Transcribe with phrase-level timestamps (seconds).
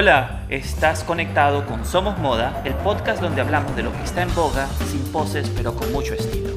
[0.00, 4.32] Hola, estás conectado con Somos Moda, el podcast donde hablamos de lo que está en
[4.32, 6.54] boga, sin poses, pero con mucho estilo.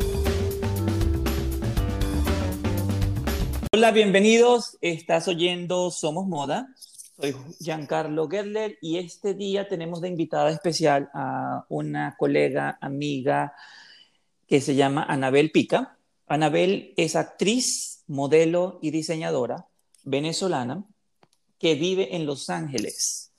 [3.73, 4.77] Hola, bienvenidos.
[4.79, 6.67] Estás oyendo Somos Moda.
[7.19, 13.55] Soy Giancarlo Gerler y este día tenemos de invitada especial a una colega, amiga
[14.46, 15.97] que se llama Anabel Pica.
[16.27, 19.66] Anabel es actriz, modelo y diseñadora
[20.03, 20.86] venezolana
[21.58, 23.30] que vive en Los Ángeles,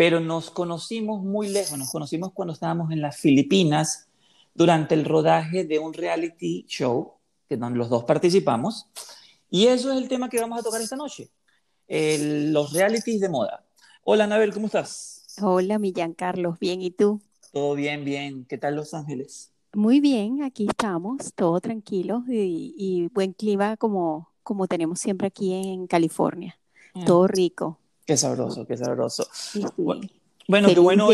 [0.00, 4.08] pero nos conocimos muy lejos, nos conocimos cuando estábamos en las Filipinas
[4.54, 8.86] durante el rodaje de un reality show, que donde los dos participamos,
[9.50, 11.28] y eso es el tema que vamos a tocar esta noche,
[11.86, 13.62] los realities de moda.
[14.02, 15.36] Hola, Anabel, ¿cómo estás?
[15.42, 17.20] Hola, Millán Carlos, bien, ¿y tú?
[17.52, 18.46] Todo bien, bien.
[18.46, 19.52] ¿Qué tal Los Ángeles?
[19.74, 25.52] Muy bien, aquí estamos, todo tranquilo y, y buen clima como, como tenemos siempre aquí
[25.52, 26.58] en California.
[26.94, 27.04] Mm.
[27.04, 27.80] Todo rico.
[28.10, 29.24] Qué sabroso, qué sabroso.
[30.48, 31.10] Bueno, qué bueno,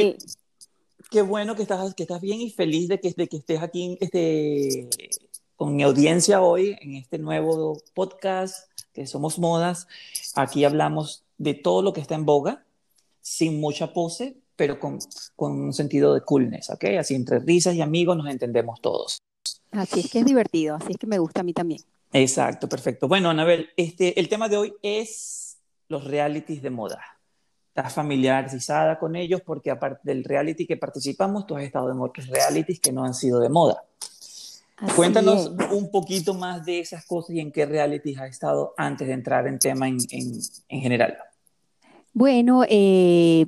[1.10, 3.98] qué bueno que estás, que estás bien y feliz de que, de que estés aquí
[4.00, 4.88] este,
[5.56, 9.88] con mi audiencia hoy en este nuevo podcast que somos modas.
[10.36, 12.64] Aquí hablamos de todo lo que está en boga,
[13.20, 14.98] sin mucha pose, pero con,
[15.36, 16.84] con un sentido de coolness, ¿ok?
[16.98, 19.18] Así entre risas y amigos nos entendemos todos.
[19.70, 21.82] Así es que es divertido, así es que me gusta a mí también.
[22.14, 23.06] Exacto, perfecto.
[23.06, 25.45] Bueno, Anabel, este, el tema de hoy es
[25.88, 27.00] los realities de moda.
[27.68, 32.26] Estás familiarizada con ellos porque aparte del reality que participamos, tú has estado en otros
[32.28, 33.82] realities que no han sido de moda.
[34.94, 39.14] Cuéntanos un poquito más de esas cosas y en qué realities has estado antes de
[39.14, 41.16] entrar en tema en, en, general.
[42.12, 43.46] Bueno, eh,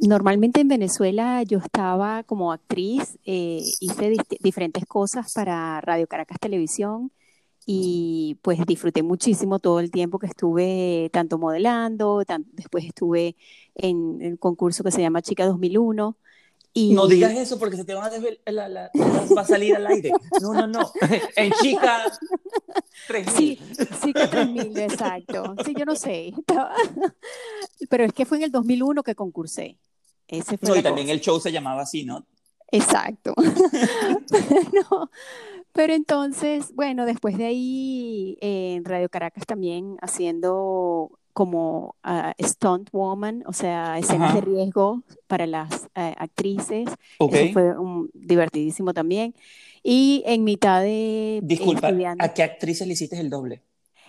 [0.00, 7.12] normalmente en Venezuela yo estaba como actriz, eh, hice diferentes cosas para Radio Caracas Televisión
[7.64, 13.36] y pues disfruté muchísimo todo el tiempo que estuve tanto modelando, después estuve
[13.74, 16.16] en el concurso que se llama Chica 2001.
[16.74, 16.94] Y...
[16.94, 18.90] No digas eso porque se te van a la, la,
[19.36, 20.10] va a salir al aire.
[20.40, 20.90] No, no, no.
[21.36, 22.10] En Chica
[23.08, 23.36] 3000.
[23.36, 23.60] Sí,
[24.02, 25.54] Chica 3000, exacto.
[25.66, 26.32] Sí, yo no sé.
[27.90, 29.78] Pero es que fue en el 2001 que concursé.
[30.26, 32.26] Ese fue no, y también el show se llamaba así, ¿no?
[32.72, 33.34] Exacto.
[34.90, 35.10] no,
[35.72, 43.42] pero entonces, bueno, después de ahí en Radio Caracas también haciendo como uh, stunt woman,
[43.46, 46.88] o sea, escenas de riesgo para las eh, actrices.
[47.18, 49.34] Eso fue un, divertidísimo también.
[49.82, 51.40] Y en mitad de...
[51.42, 53.62] Disculpa, ¿a qué actrices le hiciste el doble?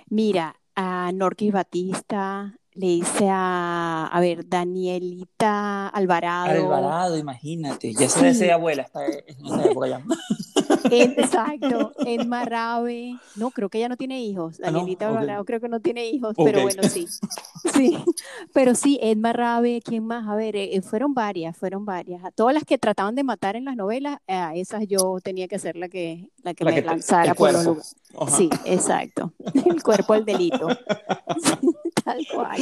[0.10, 6.50] Mira, a Norquis Batista, le hice a, a ver, Danielita Alvarado.
[6.52, 8.50] Alvarado, imagínate, ya se sí.
[8.50, 10.04] abuela, está en esa época ya.
[10.92, 15.70] Exacto, Edma Rabe, no, creo que ella no tiene hijos, ah, Danielita Alvarado creo que
[15.70, 17.08] no tiene hijos, pero bueno, sí,
[17.74, 17.98] sí,
[18.54, 20.28] pero sí, Edma Rabe, ¿quién más?
[20.28, 23.66] A ver, eh, fueron varias, fueron varias, a todas las que trataban de matar en
[23.66, 27.52] las novelas, a esas yo tenía que ser la que, la que me lanzara por
[27.52, 27.96] los lugares.
[28.28, 29.34] Sí, exacto,
[29.66, 30.68] el cuerpo del delito,
[32.04, 32.58] tal cual.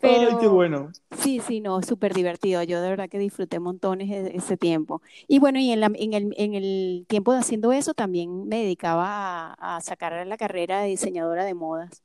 [0.00, 0.90] Pero, Ay, qué bueno.
[1.20, 2.62] Sí, sí, no, súper divertido.
[2.62, 5.02] Yo de verdad que disfruté montones e, ese tiempo.
[5.28, 8.62] Y bueno, y en, la, en, el, en, el, tiempo de haciendo eso también me
[8.62, 12.02] dedicaba a, sacar la carrera de diseñadora de modas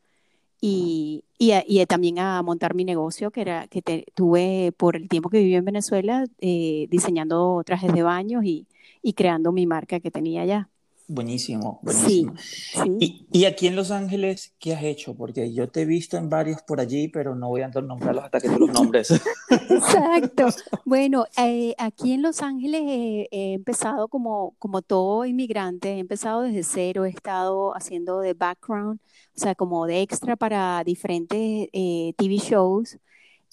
[0.61, 3.81] y, y, y también a montar mi negocio que, era, que
[4.15, 8.67] tuve por el tiempo que viví en Venezuela eh, diseñando trajes de baños y,
[9.01, 10.69] y creando mi marca que tenía allá.
[11.07, 12.33] Buenísimo, buenísimo.
[12.37, 15.15] Sí, Y, aquí en Los Ángeles, ¿qué has hecho?
[15.15, 18.41] Porque yo te he visto en varios por allí, pero no voy a nombrarlos hasta
[18.41, 19.11] que tú los nombres.
[19.69, 20.47] Exacto.
[20.83, 26.63] Bueno, eh, aquí en Los Ángeles he empezado como, como todo inmigrante, he empezado desde
[26.63, 28.99] cero, he estado haciendo de background,
[29.35, 32.97] o sea, como de extra para diferentes eh, TV shows.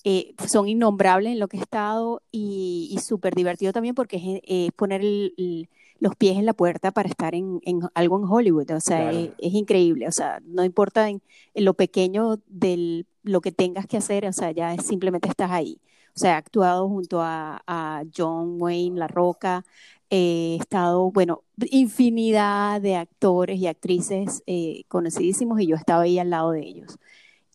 [0.05, 4.73] Eh, son innombrables en lo que he estado y, y súper divertido también porque es,
[4.73, 5.69] poner el
[6.03, 7.61] los pies en la puerta para estar en,
[7.95, 8.73] algo en Hollywood.
[8.73, 10.09] O sea, es, increíble.
[10.09, 11.23] O sea, no importa en,
[11.55, 15.81] lo pequeño de lo que tengas que hacer, o sea, ya simplemente estás ahí.
[16.09, 19.65] O sea, he actuado junto a, John Wayne, La Roca,
[20.11, 26.31] he estado, bueno, infinidad de actores y actrices eh, conocidísimos y yo estaba ahí al
[26.31, 26.99] lado de ellos.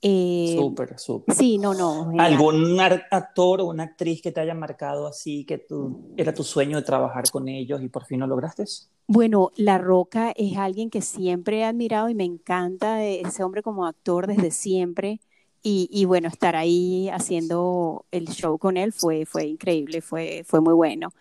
[0.01, 1.35] Eh, súper, súper.
[1.35, 2.11] Sí, no, no.
[2.19, 6.77] ¿Algún actor o una actriz que te haya marcado así, que tú, era tu sueño
[6.77, 8.63] de trabajar con ellos y por fin lo lograste?
[9.07, 13.85] Bueno, La Roca es alguien que siempre he admirado y me encanta ese hombre como
[13.85, 15.19] actor desde siempre.
[15.63, 20.61] Y, y, bueno, estar ahí haciendo el show con él fue, fue increíble, fue, fue
[20.61, 21.11] muy bueno.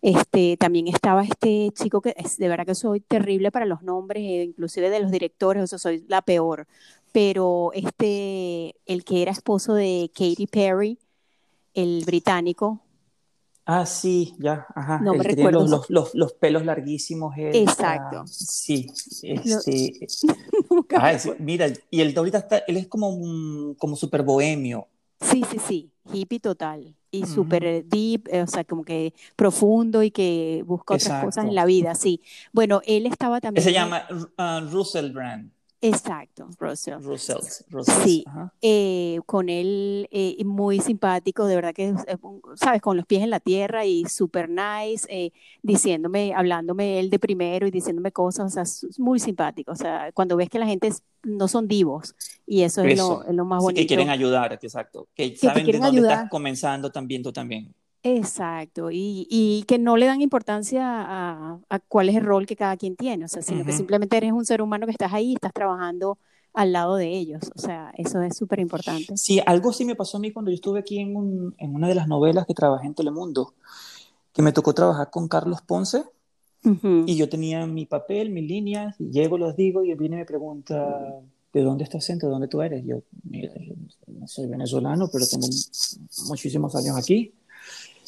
[0.00, 4.22] Este, también estaba este chico que es, de verdad que soy terrible para los nombres,
[4.22, 6.68] eh, inclusive de los directores, o sea, soy la peor
[7.18, 11.00] pero este, el que era esposo de Katy Perry,
[11.74, 12.80] el británico.
[13.66, 15.00] Ah, sí, ya, ajá.
[15.02, 15.66] No el me que tiene recuerdo.
[15.66, 17.36] los, los, los pelos larguísimos.
[17.36, 18.18] él, Exacto.
[18.22, 18.86] ah, sí,
[19.24, 20.06] este.
[20.96, 24.86] Ah, es- mira, y el ahorita está, él es como, un- como súper bohemio.
[25.20, 27.34] Sí, sí, sí, hippie total y Ujú.
[27.34, 31.50] súper eh, deep, eh, o sea, como que profundo y que busca otras cosas en
[31.50, 31.54] Exacto.
[31.56, 32.22] la vida, sí.
[32.52, 34.06] Bueno, él estaba también se llama
[34.36, 35.50] ah, Russell Brand.
[35.80, 37.00] Exacto, Russell.
[37.00, 37.36] Russell.
[37.68, 38.24] Russell, Sí,
[38.62, 41.94] eh, con él eh, muy simpático, de verdad que,
[42.56, 45.32] sabes, con los pies en la tierra y súper nice, eh,
[45.62, 50.36] diciéndome, hablándome él de primero y diciéndome cosas, o sea, muy simpático, o sea, cuando
[50.36, 52.14] ves que la gente es- no son divos
[52.46, 53.24] y eso es lo, Eso.
[53.24, 53.80] es lo más Sí, bonito.
[53.80, 55.08] que quieren ayudar, exacto.
[55.14, 56.12] Que te saben de quieren dónde ayudar.
[56.14, 57.74] estás comenzando también tú también.
[58.04, 62.54] Exacto, y, y que no le dan importancia a, a cuál es el rol que
[62.56, 65.30] cada quien tiene, o sea, sino que simplemente eres un ser humano que estás ahí
[65.32, 66.16] y estás trabajando
[66.54, 69.16] al lado de ellos, o sea, eso es súper importante.
[69.16, 71.88] Sí, algo sí me pasó a mí cuando yo estuve aquí en, un- en una
[71.88, 73.54] de las novelas que trabajé en Telemundo,
[74.32, 76.04] que me tocó trabajar con Carlos Ponce
[77.06, 80.18] y yo tenía mi papel, mis líneas, y llego, los digo y él viene y
[80.20, 80.76] me pregunta,
[81.52, 82.06] ¿de dónde estás?
[82.06, 82.84] ¿De dónde tú eres?
[82.86, 83.74] Yo, mira, yo
[84.26, 85.46] soy venezolano, pero tengo
[86.28, 87.34] muchísimos años aquí.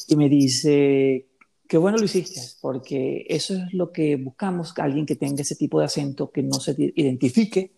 [0.07, 1.27] Y me dice,
[1.67, 5.79] qué bueno lo hiciste, porque eso es lo que buscamos, alguien que tenga ese tipo
[5.79, 7.73] de acento, que no se identifique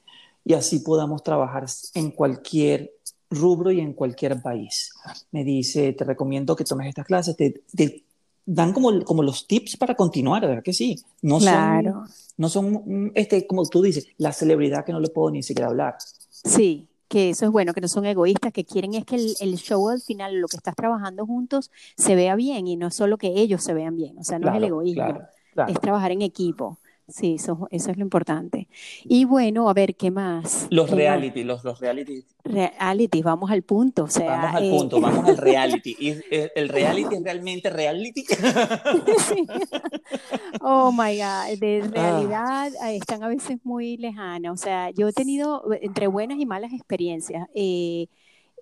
[0.45, 2.91] y así podamos trabajar en cualquier
[3.29, 4.91] rubro y en cualquier país.
[5.31, 8.03] Me dice, te recomiendo que tomes estas clases, te, te
[8.45, 10.99] dan como, como los tips para continuar, ¿verdad que sí?
[11.21, 15.09] No Claro, son, no son mm, este, como tú dices, la celebridad que no le
[15.09, 15.95] puedo ni siquiera hablar.
[16.29, 19.55] sí, que eso es bueno, que no son egoístas, que quieren es que el, el
[19.57, 23.19] show al final, lo que estás trabajando juntos, se vea bien y no es solo
[23.19, 25.71] que ellos se vean bien, o sea, no es el egoísmo, claro, claro.
[25.71, 26.79] es trabajar en equipo.
[27.07, 28.67] Sí, eso, eso es lo importante.
[29.03, 30.67] Y bueno, a ver, ¿qué más?
[30.69, 30.99] Los ¿Qué más?
[30.99, 35.25] reality, los, los reality Reality, vamos al punto, o sea, Vamos al eh, punto, vamos
[35.27, 35.95] al reality.
[35.99, 38.25] ¿Y el, el reality es realmente reality?
[39.19, 39.45] Sí.
[40.61, 41.89] Oh my God, de Ah.
[41.93, 44.51] realidad eh, están a veces muy lejanas.
[44.53, 48.07] O sea, yo he tenido eh, entre buenas y malas experiencias eh,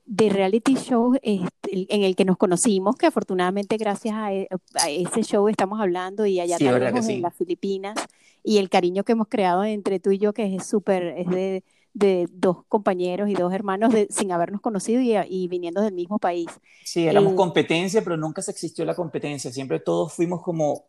[0.06, 4.90] de reality shows este, en el que nos conocimos, que afortunadamente gracias a, e- a
[4.90, 7.20] ese show estamos hablando y allá Sí, lejos en sí.
[7.22, 7.96] las Filipinas
[8.44, 11.64] y el cariño que hemos creado entre tú y yo, que es súper, es de,
[11.94, 16.20] de dos compañeros y dos hermanos de, sin habernos conocido y, y viniendo del mismo
[16.20, 16.60] país.
[16.84, 19.52] Sí, éramos Eh, competencia, pero nunca se existió la competencia.
[19.52, 20.86] Siempre todos fuimos como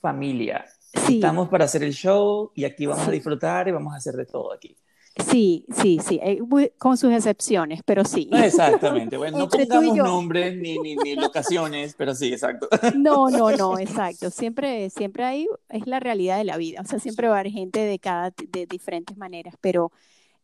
[0.00, 0.64] familia.
[0.94, 3.12] Sí, Estamos para hacer el show y aquí vamos a sí.
[3.12, 4.76] disfrutar y vamos a hacer de todo aquí.
[5.16, 6.40] Sí, sí, sí, eh,
[6.76, 8.28] con sus excepciones, pero sí.
[8.32, 9.16] Exactamente.
[9.16, 12.68] Bueno, no pongamos nombres ni, ni, ni locaciones, pero sí, exacto.
[12.94, 14.30] No, no, no, exacto.
[14.30, 16.82] Siempre, siempre ahí es la realidad de la vida.
[16.82, 19.90] O sea, siempre va a haber gente de cada, de diferentes maneras, pero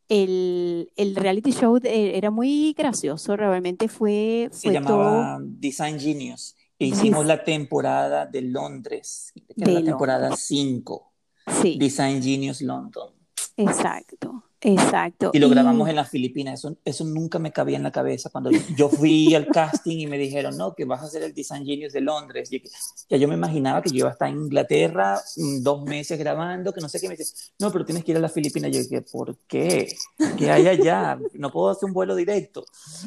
[0.09, 6.57] el, el reality show de- era muy gracioso, realmente fue, Se todo llamaba Design Genius.
[6.79, 10.45] E hicimos la temporada de Londres, que era de la temporada Londres.
[10.47, 11.13] 5.
[11.61, 13.11] Sí, Design Genius London.
[13.57, 15.31] exacto, exacto.
[15.33, 16.61] Y lo Y grabamos en las Filipinas.
[16.61, 18.31] Eso, eso nunca me cabía en la cabeza.
[18.31, 21.65] Cuando yo fui al casting y me dijeron, no, que vas a hacer el Design
[21.65, 22.53] Genius de Londres.
[22.53, 22.63] Y
[23.09, 26.73] ya yo me imaginaba que yo iba a estar en Inglaterra mm, dos meses grabando,
[26.73, 27.09] que no sé qué.
[27.09, 28.71] Me dice, no, pero tienes que ir a las Filipinas.
[28.71, 29.95] Yo dije, ¿por qué?
[30.39, 31.19] ¿Qué hay allá?
[31.35, 32.65] No puedo hacer un vuelo directo.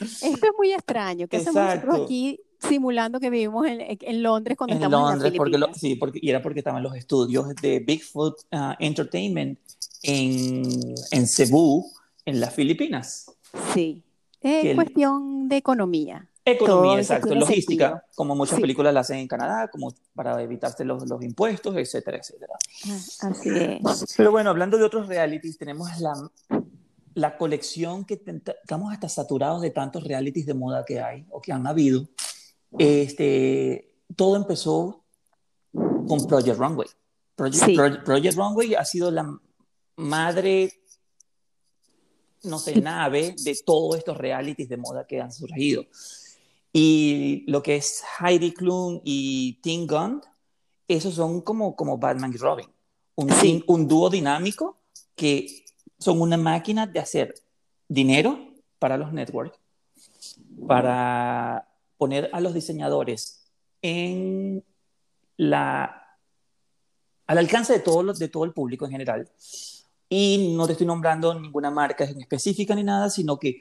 [0.00, 2.04] esto es muy extraño, que hacemos Exacto.
[2.04, 5.94] aquí simulando que vivimos en, en Londres cuando En estamos en las Londres, porque sí,
[5.96, 9.58] porque, y era porque estaban los estudios de Bigfoot ah, Entertainment
[10.02, 11.90] en, en Cebu,
[12.24, 13.30] en las Filipinas.
[13.74, 14.02] Sí,
[14.40, 16.28] Que es el- cuestión de economía.
[16.44, 18.02] Todo Economía, eso exacto, logística, sentido.
[18.14, 18.62] como muchas Sí.
[18.62, 22.54] películas la hacen en Canadá, como para evitarse los, los impuestos, etcétera, etcétera.
[22.88, 24.14] Ah, Así es.
[24.16, 26.14] Pero bueno, hablando de otros realities, tenemos la,
[27.12, 28.14] la colección que
[28.62, 32.06] estamos hasta saturados de tantos realities de moda que hay o que han habido.
[32.76, 35.04] Este, todo empezó
[35.72, 36.88] con Project Runway.
[37.34, 37.74] Project, Sí.
[37.74, 39.38] Pro- Project Runway ha sido la
[39.96, 40.72] madre,
[42.42, 45.84] no sé, nave de todos estos realities de moda que han surgido.
[46.72, 50.20] Y lo que es Heidi Klum y Tim Gunn,
[50.86, 52.66] esos son como, como Batman y Robin.
[53.16, 53.64] Un, Sí.
[53.66, 54.78] un dúo dinámico
[55.16, 55.64] que
[55.98, 57.34] son una máquina de hacer
[57.88, 58.38] dinero
[58.78, 59.58] para los networks,
[60.66, 61.66] para
[61.98, 63.44] poner a los diseñadores
[63.82, 64.64] en
[65.36, 66.16] la,
[67.26, 69.28] al alcance de todo, de todo el público en general.
[70.08, 73.60] Y no te estoy nombrando ninguna marca en específica ni nada, sino que,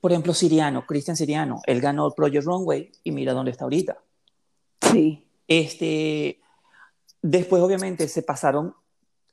[0.00, 3.98] por ejemplo, Siriano, Cristian Siriano, él ganó el Project Runway y mira dónde está ahorita.
[4.90, 6.40] Sí, Este,
[7.22, 8.74] después, obviamente, se pasaron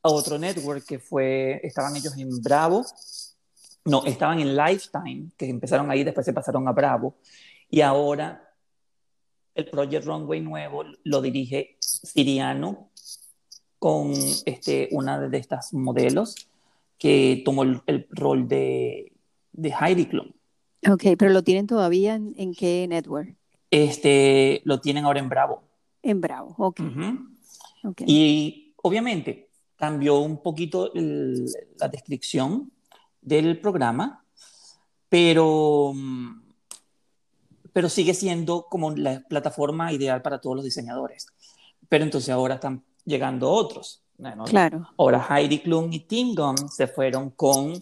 [0.04, 2.86] a otro network que fue, estaban ellos en Bravo
[3.86, 7.16] No, estaban en Lifetime, que empezaron ahí, después se pasaron a Bravo,
[7.70, 8.52] y ahora
[9.54, 12.90] el Project Runway nuevo lo dirige Siriano
[13.80, 14.12] con
[14.46, 16.36] este, una de estas modelos
[16.98, 19.14] que tomó el, rol de,
[19.54, 20.32] de Heidi Klum.
[20.90, 23.36] Ok, pero lo tienen todavía en, qué network?
[23.70, 25.64] Este, lo tienen ahora en Bravo.
[26.02, 26.80] En Bravo, ok.
[27.84, 28.08] okay.
[28.08, 32.72] Y obviamente cambió un poquito la descripción
[33.26, 34.24] del programa,
[35.10, 35.94] pero,
[37.74, 41.28] pero sigue siendo como la plataforma ideal para todos los diseñadores.
[41.90, 44.02] Pero entonces ahora están llegando otros.
[44.46, 44.88] Claro.
[44.98, 47.74] Ahora Heidi Klum y Tim Gunn se fueron con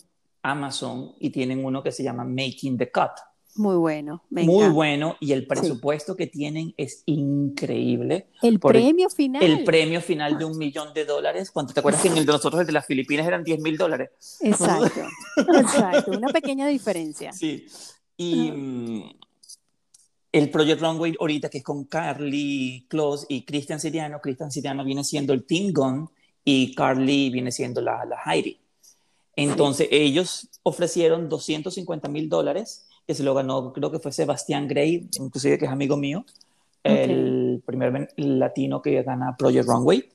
[0.41, 3.11] Amazon y tienen uno que se llama Making the Cut.
[3.55, 8.27] Muy bueno, muy bueno y el presupuesto que tienen es increíble.
[8.41, 9.43] El premio final.
[9.43, 11.51] El premio final de un millón de dólares.
[11.51, 13.77] ¿Cuánto te acuerdas que en el de nosotros, el de las Filipinas, eran 10 mil
[13.77, 14.09] dólares?
[14.41, 15.01] Exacto,
[15.37, 17.31] exacto, una pequeña diferencia.
[17.31, 17.67] Sí,
[18.17, 19.03] y mm,
[20.31, 25.03] el Project Runway ahorita que es con Carly Close y Christian Siriano, Christian Siriano viene
[25.03, 26.09] siendo el Team Gun
[26.43, 28.59] y Carly viene siendo la, la Heidi.
[29.35, 35.09] Entonces ellos ofrecieron 250 mil dólares que se lo ganó, creo que fue Sebastián Gray,
[35.19, 36.25] inclusive que es amigo mío,
[36.83, 40.09] el primer latino que gana Project Runway.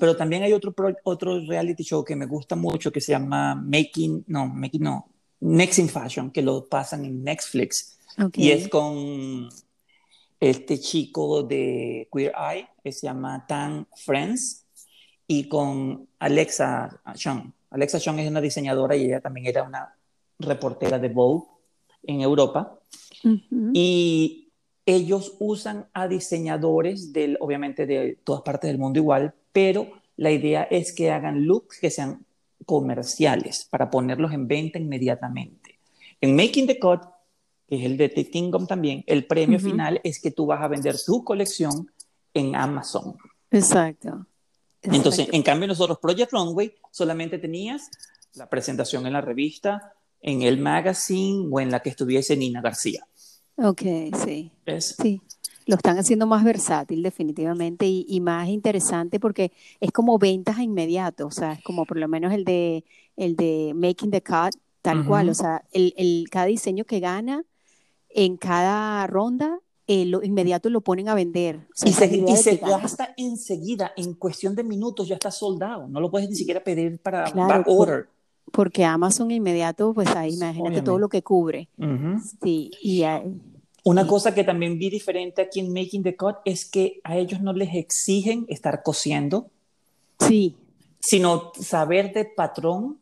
[0.00, 4.24] pero también hay otro, otro reality show que me gusta mucho que se llama Making,
[4.28, 5.08] no, Making, no,
[5.40, 7.98] Next in Fashion, que lo pasan en Netflix.
[8.34, 9.48] Y es con
[10.40, 14.64] este chico de Queer Eye, que se llama Tan Friends,
[15.26, 17.52] y con Alexa Chung.
[17.70, 19.96] Alexa Chung es una diseñadora y ella también era una
[20.38, 21.53] reportera de Vogue
[22.06, 22.78] en Europa.
[23.72, 24.48] Y
[24.86, 30.64] ellos usan a diseñadores, del, obviamente de todas partes del mundo igual, pero la idea
[30.64, 32.24] es que hagan looks que sean
[32.66, 35.78] comerciales para ponerlos en venta inmediatamente.
[36.20, 37.00] En Making the Cut,
[37.66, 40.96] que es el de Tingom también, el premio final es que tú vas a vender
[41.04, 41.90] tu colección
[42.32, 43.16] en Amazon.
[43.50, 44.26] Exacto.
[44.82, 47.90] Entonces, en cambio, nosotros Project Runway solamente tenías
[48.34, 53.06] la presentación en la revista, en el magazine o en la que estuviese Nina García.
[53.56, 53.82] Ok,
[54.24, 54.50] sí.
[54.80, 55.20] Sí,
[55.66, 61.26] lo están haciendo más versátil definitivamente y, más interesante porque es como ventas a inmediato,
[61.26, 62.84] o sea, es como por lo menos el de,
[63.16, 67.44] el de Making the Cut, tal cual, o sea, el, el, cada diseño que gana
[68.08, 71.68] en cada ronda eh, lo inmediato lo ponen a vender.
[71.84, 76.10] y se, y se gasta enseguida, en cuestión de minutos ya está soldado, no lo
[76.10, 78.13] puedes ni siquiera pedir para back order.
[78.54, 81.68] Porque Amazon inmediato, pues ahí imagínate todo lo que cubre.
[82.40, 83.02] Sí, y
[83.82, 87.40] Una cosa que también vi diferente aquí en Making the Cut es que a ellos
[87.40, 89.50] no les exigen estar cosiendo.
[90.20, 90.54] Sí.
[91.00, 93.00] Sino saber de patrón,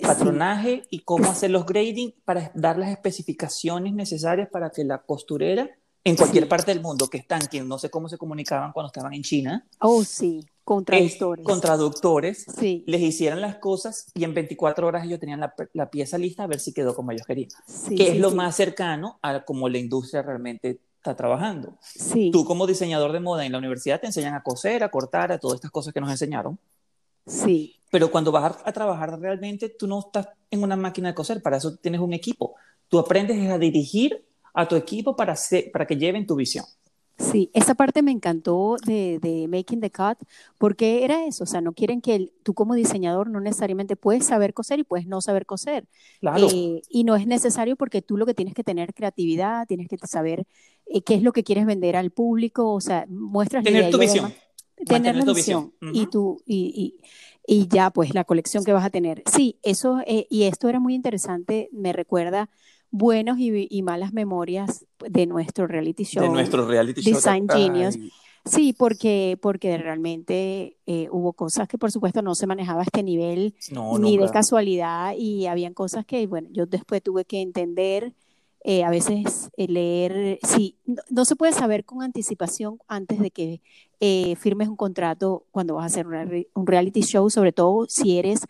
[0.00, 5.70] patronaje y cómo hacer los grading para dar las especificaciones necesarias para que la costurera
[6.02, 9.14] en cualquier parte del mundo que están, que no sé cómo se comunicaban cuando estaban
[9.14, 9.64] en China.
[9.78, 11.46] Oh, sí, con traductores.
[11.46, 12.84] con traductores, sí.
[12.86, 16.60] les hicieran las cosas y en 24 horas ellos tenían la, pieza lista a ver
[16.60, 17.48] si quedó como ellos querían.
[17.88, 21.78] que es lo más cercano a cómo la industria realmente está trabajando.
[21.80, 22.30] Sí.
[22.30, 25.38] Tú como diseñador de moda en la universidad te enseñan a coser, a cortar, a
[25.38, 26.58] todas estas cosas que nos enseñaron.
[27.26, 27.76] Sí.
[27.90, 31.40] Pero cuando vas a, a trabajar realmente, tú no estás en una máquina de coser,
[31.40, 32.56] para eso tienes un equipo.
[32.88, 34.22] Tú aprendes a dirigir
[34.52, 35.34] a tu equipo para,
[35.72, 36.66] para que lleven tu visión.
[37.18, 40.18] Sí, esa parte me encantó de, de, Making the Cut,
[40.56, 44.54] porque era eso, o sea, no quieren que tú como diseñador no necesariamente puedes saber
[44.54, 45.88] coser y puedes no saber coser.
[46.20, 46.46] Claro.
[46.52, 49.98] Eh, y no es necesario porque tú lo que tienes que tener creatividad, tienes que
[50.06, 50.46] saber
[50.86, 54.32] eh, qué es lo que quieres vender al público, o sea, muestras tener tu visión.
[54.86, 56.94] tener la visión, y tú y,
[57.48, 59.24] y, y, ya pues la colección que vas a tener.
[59.26, 62.48] Sí, eso eh, y esto era muy interesante, me recuerda
[62.90, 66.22] buenos y, malas memorias de nuestro reality show.
[66.22, 67.14] De nuestro reality show.
[67.14, 67.98] Design Genius.
[68.44, 73.02] Sí, porque, porque realmente eh, hubo cosas que por supuesto no se manejaba a este
[73.02, 73.54] nivel
[74.00, 78.14] ni de casualidad y habían cosas que, bueno, yo después tuve que entender,
[78.64, 80.76] eh, a veces eh, leer, sí,
[81.10, 83.60] no, se puede saber con anticipación antes de que
[84.36, 86.06] firmes un contrato cuando vas a hacer
[86.54, 88.46] un reality show, sobre todo si eres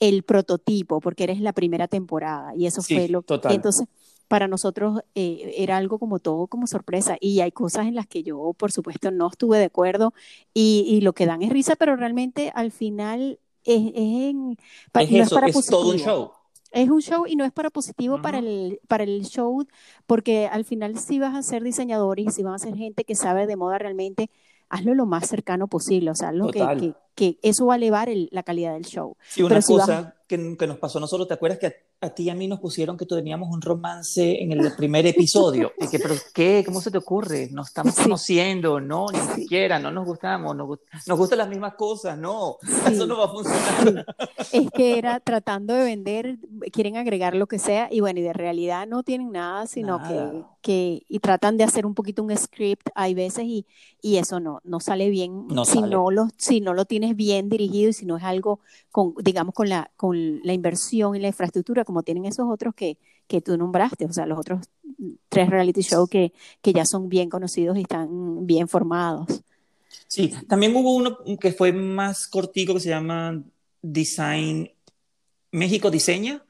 [0.00, 2.54] el prototipo, porque eres la primera temporada.
[2.56, 3.38] Y eso fue lo que...
[3.50, 3.86] Entonces,
[4.30, 7.16] para nosotros eh, era algo como todo como sorpresa.
[7.20, 10.14] Y hay cosas en las que yo, por supuesto, no estuve de acuerdo
[10.54, 14.52] y, lo que dan es risa, pero realmente al final es, en,
[14.94, 16.30] es, para es todo un show.
[16.70, 19.66] Es un show y no es para positivo para, el, para el show,
[20.06, 23.16] porque al final si vas a ser diseñador y si vas a ser gente que
[23.16, 24.30] sabe de moda realmente,
[24.70, 28.42] hazlo lo más cercano posible, o sea, lo que, que, eso va a elevar la
[28.42, 29.16] calidad del show.
[29.28, 32.30] Sí, una cosa que, que, nos pasó a nosotros, ¿te acuerdas que a ti y
[32.30, 35.72] a mí nos pusieron que teníamos un romance en el primer episodio.
[35.78, 36.62] Y que, ¿pero qué?
[36.64, 37.48] ¿Cómo se te ocurre?
[37.52, 42.16] Nos estamos conociendo, no, ni siquiera, no nos gustamos, nos, nos gustan las mismas cosas,
[42.16, 42.56] no,
[42.90, 44.06] eso no va a funcionar.
[44.52, 46.38] Es que era tratando de vender,
[46.72, 50.42] quieren agregar lo que sea, y bueno, y de realidad no tienen nada, sino Que,
[50.62, 53.66] que, y tratan de hacer un poquito un script, hay veces, y,
[54.00, 57.90] y eso no, no sale bien si, No lo, si no lo tienes bien dirigido
[57.90, 61.84] y si no es algo, con, digamos, con la, con la inversión y la infraestructura,
[61.90, 64.60] como tienen esos otros que, que tú nombraste, o sea, los otros
[65.28, 66.32] tres reality shows que,
[66.62, 69.42] que ya son bien conocidos y están bien formados.
[70.06, 73.42] Sí, también hubo uno que fue más cortico que se llama
[73.82, 74.70] Design,
[75.50, 76.44] México Diseña,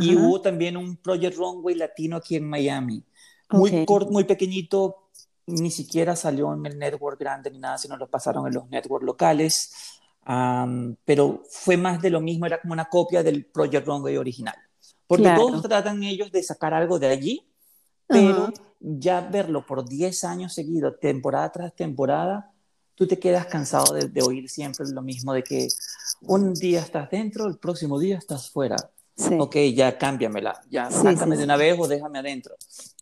[0.00, 3.04] y hubo también un Project Runway latino aquí en Miami.
[3.50, 5.10] Muy, muy pequeñito,
[5.44, 9.04] ni siquiera salió en el network grande ni nada, sino lo pasaron en los networks
[9.04, 10.00] locales.
[11.04, 14.56] pero fue más de lo mismo, era como una copia del Project Runway original.
[15.06, 17.46] Porque todos tratan ellos de sacar algo de allí,
[18.06, 22.52] pero ya verlo por 10 años seguidos, temporada tras temporada,
[22.94, 25.68] tú te quedas cansado de, oír siempre lo mismo de que
[26.22, 28.76] un día estás dentro, el próximo día estás fuera.
[29.38, 32.54] Ok, ya cámbiamela, ya sácame de una vez o déjame adentro.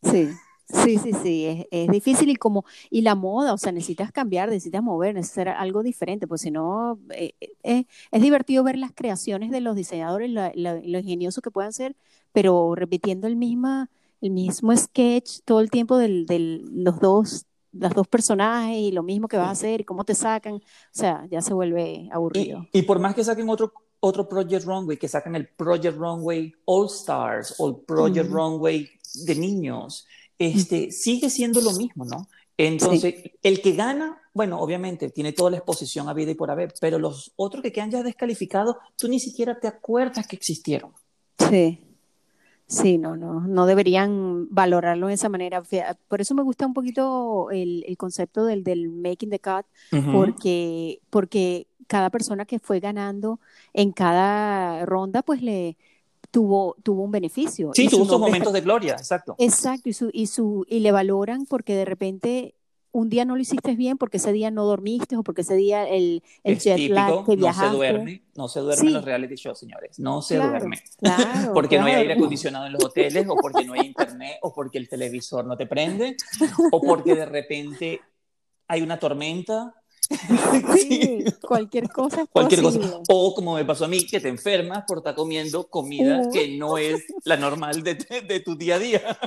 [0.03, 0.31] Sí.
[0.67, 4.49] Sí, sí, sí, es, es, difícil y como, y la moda, o sea, necesitas cambiar,
[4.49, 8.93] necesitas mover, necesitas hacer algo diferente, pues si no, eh, eh, es divertido ver las
[8.93, 11.97] creaciones de los diseñadores, lo ingenioso que puedan ser,
[12.33, 13.91] pero repitiendo el, misma,
[14.23, 19.03] el mismo sketch todo el tiempo de del, los dos los dos personajes y lo
[19.03, 20.61] mismo que vas a hacer y cómo te sacan, o
[20.93, 22.69] sea, ya se vuelve aburrido.
[22.73, 26.87] Y, por más que saquen otro, otro Project Runway, que saquen el Project Runway All
[26.87, 28.89] Stars o el Project Runway
[29.27, 30.07] de niños,
[30.39, 32.29] este, sigue siendo lo mismo, ¿no?
[32.57, 36.73] Entonces, el que gana, bueno, obviamente tiene toda la exposición a vida y por haber,
[36.81, 40.93] pero los otros que quedan ya descalificados, tú ni siquiera te acuerdas que existieron.
[41.51, 41.81] Sí.
[42.67, 45.63] Sí, no, no, no deberían valorarlo de esa manera.
[46.09, 49.67] Por eso me gusta un poquito el, el concepto del, del making the cut,
[50.13, 53.39] porque, porque cada persona que fue ganando
[53.75, 55.77] en cada ronda, pues le,
[56.35, 57.71] tuvo, tuvo un beneficio.
[57.75, 59.37] Sí, tuvo sus momentos de gloria, exacto.
[59.39, 62.57] Exacto, y, su, y, su, y le valoran porque de repente
[62.91, 65.89] un día no lo hiciste bien porque ese día no dormiste o porque ese día
[65.89, 67.67] el, el jet lag que viajaste.
[67.67, 69.97] No se duerme, no se duerme en los reality shows, señores.
[70.01, 70.83] No se duerme.
[71.55, 74.79] porque no hay aire acondicionado en los hoteles, o porque no hay internet, o porque
[74.79, 76.17] el televisor no te prende,
[76.73, 78.01] o porque de repente
[78.67, 79.73] hay una tormenta
[80.79, 82.81] Sí, cualquier cosa Cualquier cosa.
[83.09, 86.79] O como me pasó a mí, que te enfermas por estar comiendo comida que no
[86.79, 89.19] es la normal de, de, tu día a día.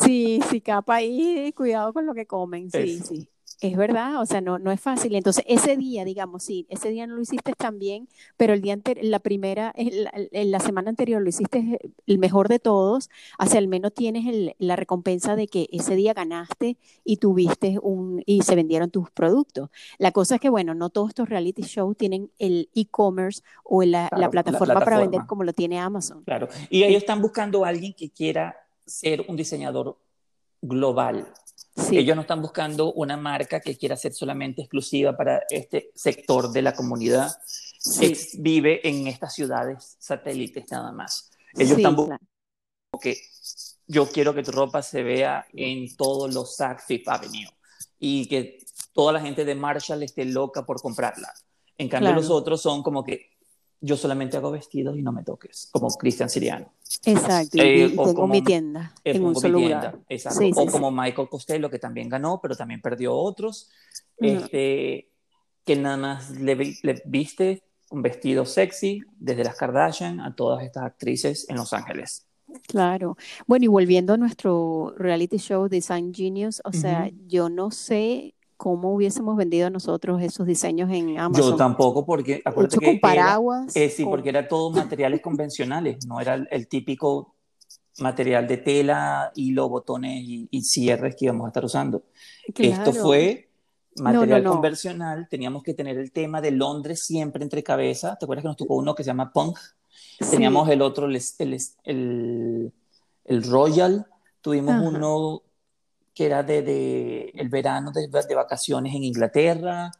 [0.00, 3.28] Sí, sí, capa ahí, cuidado con lo que comen, sí, sí.
[3.64, 5.14] Es verdad, o sea, no, no es fácil.
[5.14, 8.74] Entonces, ese día, digamos, sí, ese día no lo hiciste tan bien, pero el día
[8.74, 13.66] anterior, la primera, en la, semana anterior lo hiciste el mejor de todos, así al
[13.68, 18.54] menos tienes el, la recompensa de que ese día ganaste y tuviste un, y se
[18.54, 19.70] vendieron tus productos.
[19.96, 24.10] La cosa es que, bueno, no todos estos reality shows tienen el e-commerce o la,
[24.14, 26.22] la, plataforma para vender como lo tiene Amazon.
[26.24, 29.96] Claro, y ellos están buscando a alguien que quiera ser un diseñador
[30.60, 31.32] global
[31.90, 36.62] ellos no están buscando una marca que quiera ser solamente exclusiva para este sector de
[36.62, 37.32] la comunidad
[38.00, 41.30] que vive en estas ciudades satélites nada más.
[41.54, 42.24] Ellos están buscando
[43.00, 43.16] que
[43.86, 47.48] yo quiero que tu ropa se vea en todos los Saks Fifth Avenue
[47.98, 48.58] y que
[48.92, 51.32] toda la gente de Marshall esté loca por comprarla.
[51.76, 53.33] En cambio, los otros son como que
[53.84, 56.72] yo solamente hago vestidos y no me toques, como Cristian Siriano.
[57.04, 59.98] Exacto, eh, tengo mi tienda en un solo lugar.
[60.56, 63.70] o como Michael Costello, que también ganó, pero también perdió otros,
[64.16, 65.10] este,
[65.66, 66.54] que nada más le,
[67.04, 72.26] viste un vestido sexy desde las Kardashian a todas estas actrices en Los Ángeles.
[72.66, 73.18] Claro.
[73.46, 78.94] Bueno, y volviendo a nuestro reality show Design Genius, o sea, yo no sé cómo
[78.94, 81.50] hubiésemos vendido nosotros esos diseños en Amazon.
[81.50, 83.74] Yo tampoco, porque acuérdate que con paraguas.
[83.76, 87.34] Eh, sí, porque era todo materiales convencionales, no era el, típico
[87.98, 92.04] material de tela, hilo, botones y, cierres que íbamos a estar usando.
[92.46, 93.48] Esto fue
[93.96, 98.16] material convencional, teníamos que tener el tema de Londres siempre entre cabeza.
[98.16, 99.58] ¿Te acuerdas que nos tocó uno que se llama Punk?
[100.30, 101.20] Teníamos el otro, el,
[101.84, 102.72] el,
[103.24, 104.06] el, Royal,
[104.40, 105.42] tuvimos uno
[106.14, 109.90] que era de, el verano de, de, vacaciones en Inglaterra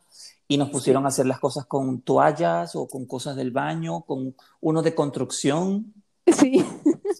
[0.47, 4.35] y nos pusieron a hacer las cosas con toallas o con cosas del baño, con
[4.61, 5.93] uno de construcción.
[6.27, 6.65] Sí,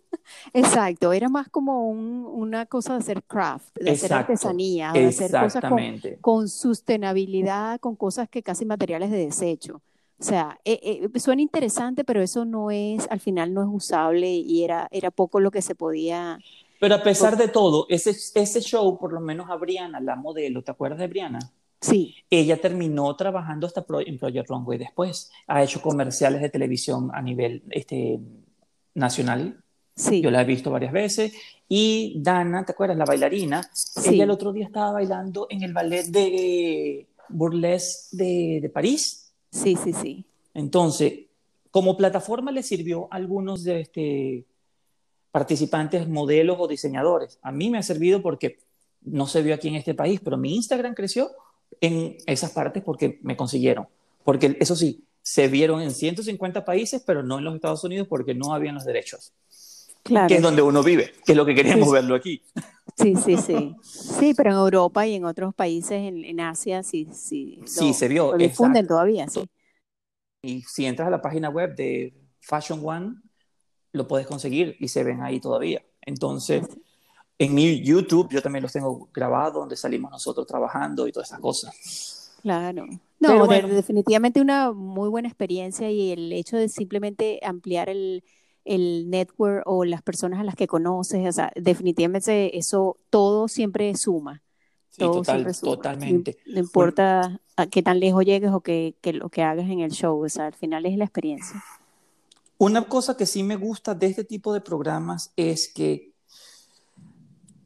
[0.53, 5.65] exacto, era más como una cosa de hacer craft, de hacer artesanía, de hacer cosas
[5.69, 5.81] con,
[6.21, 9.83] con, sustentabilidad, con cosas que casi materiales de desecho.
[10.19, 14.33] O sea, eh, eh, suena interesante, pero eso no es, al final no es usable
[14.33, 16.39] y era, era poco lo que se podía.
[16.85, 20.63] Pero a pesar de todo, ese, ese show, por lo menos a Brianna, la modelo,
[20.63, 21.39] ¿te acuerdas de Brianna?
[21.81, 22.15] Sí.
[22.29, 25.31] Ella terminó trabajando hasta en Project Runway después.
[25.47, 28.21] Ha hecho comerciales de televisión a nivel este,
[28.93, 29.65] nacional.
[29.97, 30.21] Sí.
[30.21, 31.33] Yo la he visto varias veces.
[31.71, 32.99] Y Dana, ¿te acuerdas?
[32.99, 33.63] La bailarina.
[33.73, 34.17] Sí.
[34.17, 39.33] Ella el otro día estaba bailando en el ballet de Burlesque de, de París.
[39.51, 40.27] Sí, sí, sí.
[40.53, 41.15] Entonces,
[41.71, 44.45] como plataforma le sirvió a algunos de este,
[45.35, 47.41] participantes, modelos o diseñadores.
[47.43, 48.61] A mí me ha servido porque
[49.03, 51.29] no se vio aquí en este país, pero mi Instagram creció
[51.81, 53.89] en esas partes porque me consiguieron.
[54.23, 58.33] Porque eso sí, se vieron en 150 países, pero no en los Estados Unidos porque
[58.33, 59.33] no habían los derechos.
[60.05, 60.29] Claro.
[60.29, 61.95] Que es donde uno vive, que es lo que queríamos Sí.
[61.95, 62.41] verlo aquí.
[62.97, 63.75] Sí, sí, sí.
[63.83, 67.59] Sí, pero en Europa y en otros países, en, en Asia, sí, sí.
[67.67, 68.95] Sí, lo- se vio, Lo difunden exacto.
[68.95, 69.45] todavía, sí.
[70.43, 73.17] Y si entras a la página web de Fashion One,
[73.95, 75.83] lo puedes conseguir y se ven ahí todavía.
[76.03, 76.67] Entonces,
[77.39, 81.41] en mi YouTube yo también los tengo grabados, donde salimos nosotros trabajando y todas esas
[81.41, 82.35] cosas.
[82.43, 82.87] Claro.
[83.21, 88.23] No, de- definitivamente una muy buena experiencia y el hecho de simplemente ampliar el,
[88.67, 93.95] el network o las personas a las que conoces, o sea, definitivamente eso todo siempre
[93.97, 94.43] suma.
[94.91, 95.77] Sí, Todo total, siempre suma.
[95.77, 96.37] totalmente.
[96.47, 99.81] No, no importa a qué tan lejos llegues o que, que lo que hagas en
[99.81, 101.63] el show, o sea, al final es la experiencia.
[102.65, 106.13] Una cosa que sí me gusta de este tipo de programas es que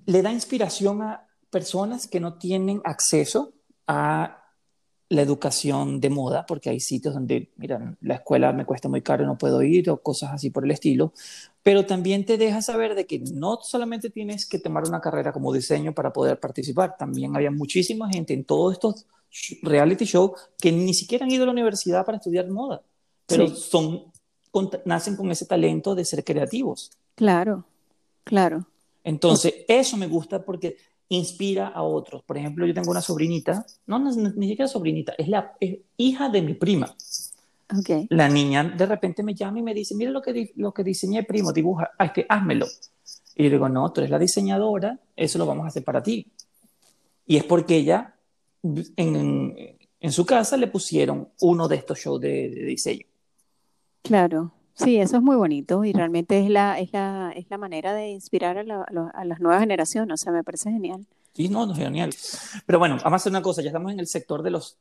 [0.07, 3.53] le da inspiración a personas que no tienen acceso
[3.87, 4.43] a
[5.09, 9.25] la educación de moda, porque hay sitios donde, mira, la escuela me cuesta muy caro,
[9.25, 11.13] no puedo ir, o cosas así por el estilo,
[11.63, 15.53] pero también te deja saber de que no solamente tienes que tomar una carrera como
[15.53, 19.07] diseño para poder participar, también había muchísima gente en todos estos
[19.63, 22.83] reality shows que ni siquiera han ido a la universidad para estudiar moda,
[23.27, 23.55] pero Sí.
[23.57, 24.13] son,
[24.51, 26.91] con- nacen con ese talento de ser creativos.
[27.15, 27.65] Claro,
[28.25, 28.67] claro.
[29.05, 30.77] Entonces, eso me gusta porque
[31.09, 32.23] inspira a otros.
[32.23, 36.29] Por ejemplo, yo tengo una sobrinita, no, no, ni siquiera sobrinita, es la es hija
[36.29, 36.95] de mi prima.
[37.77, 38.07] Ok.
[38.11, 41.23] La niña de repente me llama y me dice, mira lo que, lo que diseñé,
[41.25, 42.67] primo, dibuja, ah, este, házmelo.
[43.35, 46.27] Y yo digo, no, tú eres la diseñadora, eso lo vamos a hacer para ti.
[47.27, 48.15] Y es porque ella,
[48.97, 53.05] en, en su casa, le pusieron uno de estos shows de, de diseño.
[54.09, 57.92] Claro, sí, eso es muy bonito y realmente es la, es la, es la manera
[57.92, 61.07] de inspirar a, la- a los- a las nuevas generaciones, o sea, me parece genial.
[61.35, 62.11] Sí, no, no, genial.
[62.66, 64.79] Pero bueno, vamos a hacer una cosa, ya estamos en el sector de los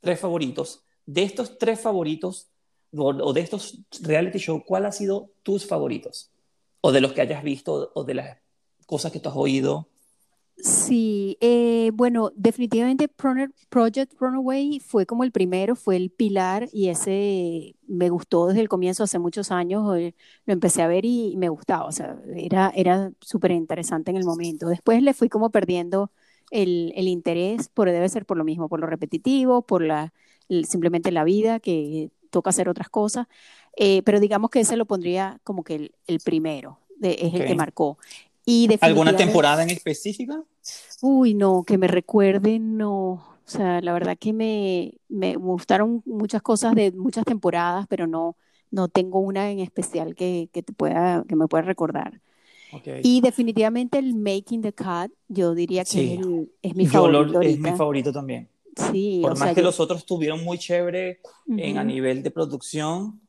[0.00, 0.82] tres favoritos.
[1.06, 2.48] De estos tres favoritos,
[2.94, 6.30] o, o de estos reality shows, ¿cuál ha sido tus favoritos?
[6.80, 8.38] O de los que hayas visto, o de las
[8.86, 9.86] cosas que tú has oído.
[10.60, 17.76] Sí, eh, bueno, definitivamente Project Runaway fue como el primero, fue el pilar y ese
[17.86, 20.16] me gustó desde el comienzo, hace muchos años, eh,
[20.46, 24.24] lo empecé a ver y, me gustaba, o sea, era, era súper interesante en el
[24.24, 24.68] momento.
[24.68, 26.10] Después le fui como perdiendo
[26.50, 30.12] el, el interés, por, debe ser por lo mismo, por lo repetitivo, por la,
[30.64, 33.26] simplemente la vida, que toca hacer otras cosas,
[33.80, 37.44] Eh, pero digamos que ese lo pondría como que el, el primero, de- es el
[37.44, 37.96] que marcó.
[38.50, 40.42] Y ¿Alguna temporada en específica?
[41.02, 43.10] Uy, no, que me recuerden, no.
[43.10, 48.36] O sea, la verdad que me, me gustaron muchas cosas de muchas temporadas, pero no,
[48.70, 52.22] no tengo una en especial que, que te pueda, que me pueda recordar.
[53.02, 56.12] Y definitivamente el Making the Cut, yo diría que Sí.
[56.14, 58.48] es, el- es mi Yo lo- favorito es mi favorito también.
[58.92, 62.30] Sí, Por más sea, que yo- los otros estuvieron muy chévere en, a nivel de
[62.30, 63.20] producción,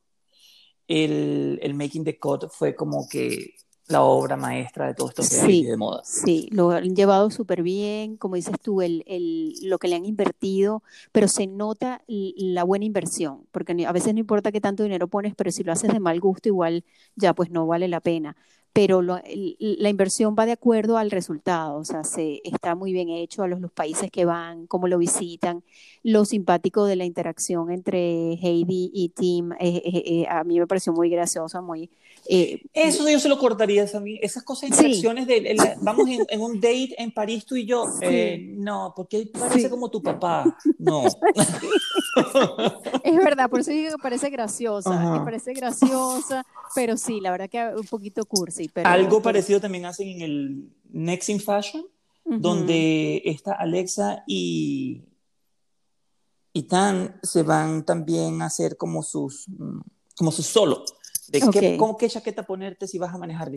[0.88, 3.55] el, el Making the Cut fue como que
[3.89, 5.63] la obra maestra de todos estos Sí.
[5.63, 6.02] de moda.
[6.06, 10.06] Sí, lo han llevado súper bien, como dices tú, el, el, lo que le han
[10.06, 15.08] invertido, pero se nota la buena inversión, porque a veces no importa qué tanto dinero
[15.08, 16.84] pones, pero si lo haces de mal gusto, igual
[17.15, 18.38] ya pues no vale la pena.
[18.73, 19.19] Pero lo-
[19.60, 23.47] la inversión va de acuerdo al resultado, o sea, se, está muy bien hecho a
[23.47, 25.63] los, los países que van, cómo lo visitan,
[26.04, 30.67] lo simpático de la interacción entre Heidi y Tim, eh, eh, eh, a mí me
[30.67, 31.89] pareció muy graciosa, muy...
[32.27, 34.19] eh, Eso yo se lo cortaría a mí.
[34.21, 34.75] Esas cosas, Sí.
[34.75, 37.86] interacciones de el- vamos en, en un date en París tú y yo.
[37.99, 38.05] Sí.
[38.05, 39.69] Eh, no, porque él parece Sí.
[39.69, 40.58] como tu papá.
[40.77, 41.03] No.
[43.03, 45.19] Es verdad, por eso digo que parece graciosa, Ajá.
[45.19, 49.60] que parece graciosa, pero sí, la verdad que un poquito cursi, pero Algo pero- parecido
[49.62, 51.86] también hacen en el Next in Fashion,
[52.25, 55.01] donde está Alexa y,
[56.53, 59.79] y Tan se van también a hacer como sus, mm,
[60.17, 60.84] como sus solo.
[61.31, 63.51] De qué, cómo, qué chaqueta ponerte si vas a manejar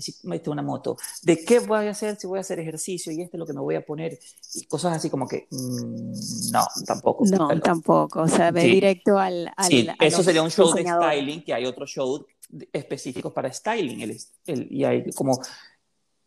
[0.47, 3.39] una moto, de qué voy a hacer si voy a hacer ejercicio y este es
[3.39, 4.19] lo que me voy a poner,
[4.55, 7.25] y cosas así como que, mm, no, tampoco.
[7.27, 9.51] No, tampoco, o sea, ve directo al...
[9.57, 12.25] al sí, eso sería un show de styling, que hay otro show
[12.73, 15.41] específicos para styling, el, el, y hay como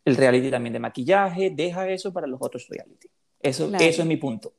[0.04, 3.08] el reality también de maquillaje, deja eso para los otros reality.
[3.40, 4.52] Eso, eso es mi punto.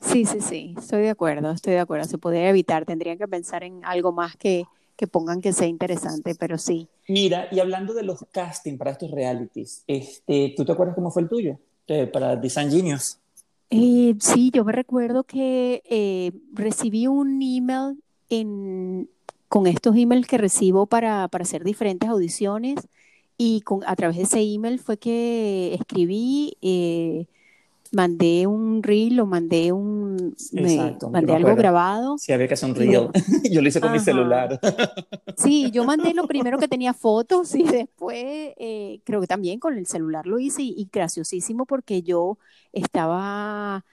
[0.00, 2.04] Sí, sí, sí, estoy de acuerdo, estoy de acuerdo.
[2.06, 4.64] Se podría evitar, tendrían que pensar en algo más que,
[4.96, 6.88] que pongan que sea interesante, pero sí.
[7.08, 11.22] Mira, y hablando de los castings para estos realities, este, ¿tú te acuerdas cómo fue
[11.22, 13.18] el tuyo eh, para Design Genius?
[13.70, 17.98] Eh, sí, yo me recuerdo que eh, recibí un email
[18.30, 19.08] en,
[19.48, 22.76] con estos emails que recibo para, para hacer diferentes audiciones
[23.36, 26.56] y con, a través de ese email fue que escribí
[27.94, 30.34] mandé un reel o mandé un
[31.10, 32.18] mandé algo grabado.
[32.18, 33.08] Sí, había que hacer un reel.
[33.50, 34.58] yo lo hice con mi celular.
[35.36, 38.24] sí, yo mandé lo primero que tenía fotos y después
[38.56, 42.38] eh, creo que también con el celular lo hice y graciosísimo porque yo
[42.72, 43.84] estaba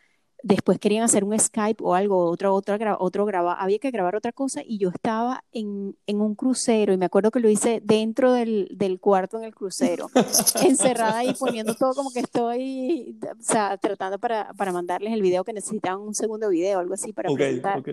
[0.43, 4.31] después querían hacer un Skype o algo, otra, otra, otro graba, había que grabar otra
[4.31, 8.33] cosa y yo estaba en, en, un crucero y me acuerdo que lo hice dentro
[8.33, 10.09] del, del cuarto en el crucero,
[10.63, 15.43] encerrada y poniendo todo como que estoy, o sea, tratando para, para mandarles el video
[15.43, 17.83] que necesitaban un segundo video, algo así para presentar.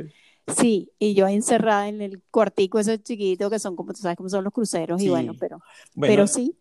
[0.56, 4.30] Sí, y yo encerrada en el cuartico ese chiquito que son como, tú sabes cómo
[4.30, 5.61] son los cruceros y bueno, pero,
[6.00, 6.56] pero sí.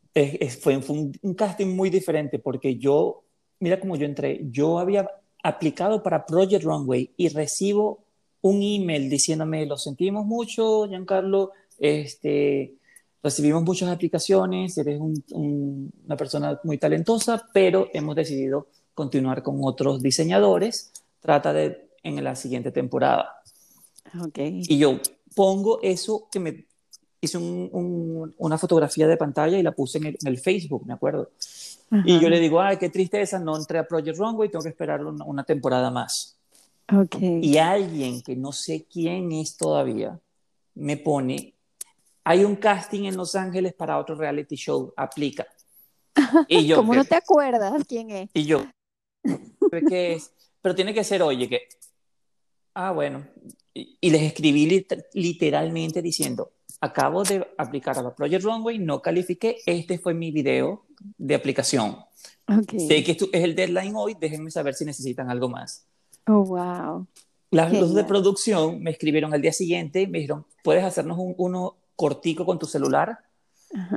[0.61, 3.23] fue, fue un casting muy diferente porque yo,
[3.61, 5.09] mira cómo yo entré, yo había
[5.47, 7.99] aplicado para Project Runway y recibo
[8.41, 12.75] un email diciéndome, lo sentimos mucho, Giancarlo, este,
[13.23, 14.99] recibimos muchas aplicaciones, eres
[15.31, 22.35] una persona muy talentosa, pero hemos decidido continuar con otros diseñadores, trata de en la
[22.35, 23.41] siguiente temporada.
[24.27, 24.61] Okay.
[24.67, 24.99] Y yo
[25.35, 26.65] pongo eso que me
[27.19, 31.31] hice una fotografía de pantalla y la puse en el, en el Facebook, me acuerdo.
[31.89, 35.03] Y yo le digo, ay, qué tristeza, no entré a Project Runway, tengo que esperar
[35.05, 36.37] una, temporada más.
[36.91, 37.39] Okay.
[37.41, 40.19] Y alguien que no sé quién es todavía,
[40.75, 41.53] me pone,
[42.23, 45.47] hay un casting en Los Ángeles para otro reality show, aplica.
[46.47, 48.29] Y yo, ¿Cómo no te acuerdas quién es?
[48.33, 48.65] Y yo,
[49.87, 50.31] ¿qué es?
[50.61, 51.67] Pero tiene que ser, oye, que,
[52.73, 53.25] ah, bueno.
[53.73, 59.97] Y, les escribí literalmente diciendo, acabo de aplicar a la Project Runway, no califiqué, este
[59.97, 60.85] fue mi video
[61.17, 61.97] de aplicación.
[62.77, 65.85] Sé que esto es el deadline hoy, déjenme saber si necesitan algo más.
[66.27, 67.07] Oh, wow.
[67.51, 71.77] Las dos de producción me escribieron al día siguiente, me dijeron, ¿puedes hacernos un, uno
[71.95, 73.19] cortico con tu celular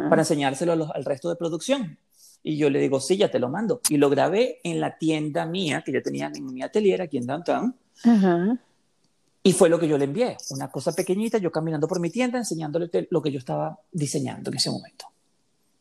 [0.08, 1.98] para enseñárselo al resto de producción?
[2.42, 3.80] Y yo le digo, sí, ya te lo mando.
[3.88, 7.26] Y lo grabé en la tienda mía, que yo tenía en mi atelier aquí en
[7.26, 7.74] Downtown.
[9.42, 12.38] Y fue lo que yo le envié, una cosa pequeñita, yo caminando por mi tienda
[12.38, 15.06] enseñándole lo que yo estaba diseñando en ese momento.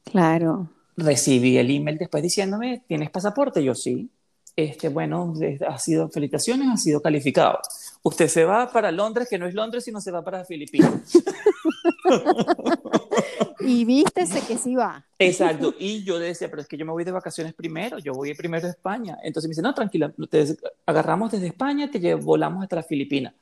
[0.06, 0.70] Claro.
[0.96, 3.64] Recibí el email después diciéndome, ¿tienes pasaporte?
[3.64, 4.10] Yo sí.
[4.56, 5.34] Este, bueno,
[5.68, 7.60] ha sido, felicitaciones, ha sido calificado.
[8.04, 11.14] Usted se va para Londres, que no es Londres, sino se va para Filipinas.
[13.62, 15.06] y vístese que sí va.
[15.18, 15.74] Exacto.
[15.80, 18.68] Y yo decía, pero es que yo me voy de vacaciones primero, yo voy primero
[18.68, 19.18] a España.
[19.24, 23.34] Entonces me dice, no, tranquila, te agarramos desde España, te volamos hasta las Filipinas.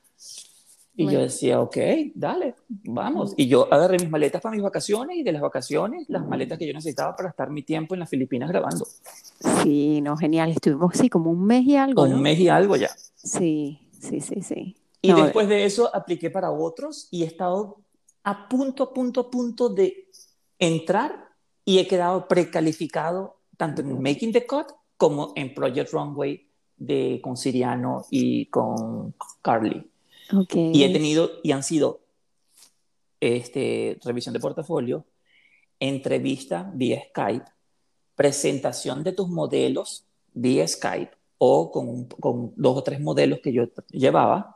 [1.00, 1.78] Y yo decía, ok,
[2.16, 3.36] dale, vamos.
[3.38, 6.66] Y yo agarré mis maletas para mis vacaciones y de las vacaciones, las maletas que
[6.66, 8.88] yo necesitaba para estar mi tiempo en las Filipinas grabando.
[9.62, 10.50] Sí, no, genial.
[10.50, 12.02] Estuvimos, sí, como un mes y algo.
[12.02, 12.90] Un mes y algo ya.
[13.16, 14.76] Sí, sí, sí, sí.
[15.04, 17.78] Y después de eso apliqué para otros y he estado
[18.24, 20.10] a punto, a punto, a punto de
[20.58, 21.30] entrar
[21.64, 27.38] y he quedado precalificado tanto en Making the Cut como en Project Runway de, con
[27.38, 29.88] Siriano y con Carly.
[30.74, 32.02] Y he tenido, y han sido
[33.20, 35.06] este, revisión de portafolio,
[35.80, 37.46] entrevista vía Skype,
[38.16, 43.66] presentación de tus modelos vía Skype o con, con dos o tres modelos que yo
[43.92, 44.56] llevaba,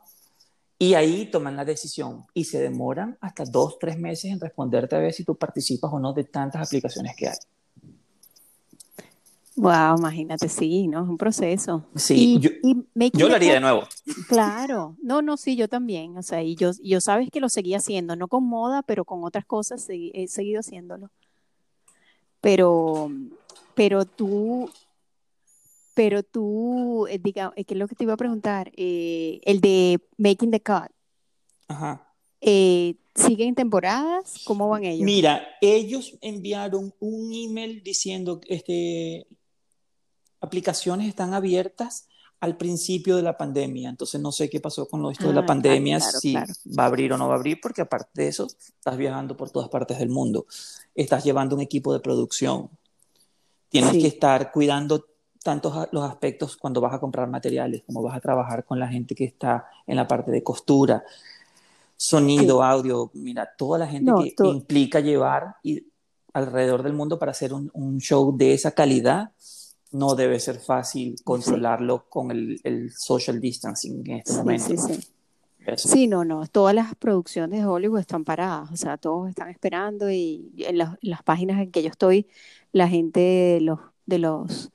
[0.78, 4.98] y ahí toman la decisión y se demoran hasta dos, tres meses en responderte a
[4.98, 7.36] ver si tú participas o no de tantas aplicaciones que hay.
[9.56, 11.02] Wow, imagínate, sí, ¿no?
[11.02, 11.84] Es un proceso.
[11.94, 12.50] Sí, yo,
[13.12, 13.82] yo lo haría de nuevo.
[14.28, 16.16] Claro, no, no, sí, yo también.
[16.16, 19.24] O sea, y yo, yo sabes que lo seguí haciendo, no con moda, pero con
[19.24, 21.10] otras cosas he seguido haciéndolo.
[22.40, 23.10] Pero,
[23.74, 24.70] pero tú,
[25.94, 28.72] pero tú, eh, digamos, ¿qué es lo que te iba a preguntar?
[28.74, 30.90] Eh, el de Making the Cut.
[31.68, 32.08] Ajá.
[32.40, 34.40] Eh, ¿Siguen temporadas?
[34.44, 35.04] ¿Cómo van ellos?
[35.04, 39.26] Mira, ellos enviaron un email diciendo, este,
[40.42, 42.08] aplicaciones están abiertas
[42.40, 45.46] al principio de la pandemia, entonces no sé qué pasó con esto de la Ah,
[45.46, 46.52] pandemia, claro, si claro.
[46.76, 49.50] va a abrir o no va a abrir, porque aparte de eso, estás viajando por
[49.50, 50.46] todas partes del mundo,
[50.94, 52.68] estás llevando un equipo de producción,
[53.68, 54.00] tienes Sí.
[54.02, 55.06] que estar cuidando
[55.44, 59.14] tantos los aspectos cuando vas a comprar materiales, como vas a trabajar con la gente
[59.14, 61.04] que está en la parte de costura,
[61.96, 65.86] sonido, audio, mira, toda la gente No, que implica llevar y
[66.32, 69.31] alrededor del mundo para hacer un, un show de esa calidad,
[69.92, 74.74] no debe ser fácil controlarlo con el, el social distancing en este Sí, momento.
[74.76, 75.00] sí, sí.
[75.66, 75.88] Eso.
[75.88, 80.10] Sí, no, no, todas las producciones de Hollywood están paradas, o sea, todos están esperando
[80.10, 82.28] y en las, en las páginas en que yo estoy,
[82.72, 84.70] la gente de los, de los,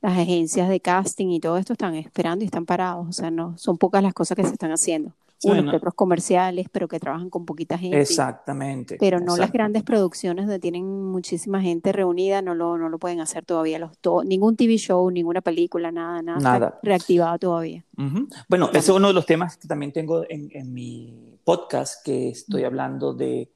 [0.00, 3.58] las agencias de casting y todo esto están esperando y están parados, o sea, no,
[3.58, 5.14] son pocas las cosas que se están haciendo.
[5.44, 5.70] Unos no.
[5.70, 8.00] que otros comerciales, pero que trabajan con poquita gente.
[8.00, 8.96] Exactamente.
[9.00, 13.20] Pero no las grandes producciones donde tienen muchísima gente reunida, no lo, no lo pueden
[13.20, 13.78] hacer todavía.
[13.78, 16.78] Los, to- ningún TV show, ninguna película, nada, nada, está Nada.
[16.82, 17.84] reactivado todavía.
[17.98, 18.28] Ujú.
[18.48, 22.28] Bueno, ese es uno de los temas que también tengo en, en mi podcast, que
[22.30, 23.50] estoy hablando de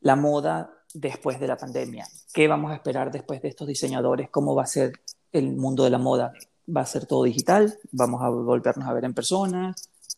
[0.00, 2.06] la moda después de la pandemia.
[2.32, 4.28] ¿Qué vamos a esperar después de estos diseñadores?
[4.30, 4.92] ¿Cómo va a ser
[5.32, 6.32] el mundo de la moda?
[6.74, 7.74] ¿Va a ser todo digital?
[7.90, 9.74] ¿Vamos a volvernos a ver en persona?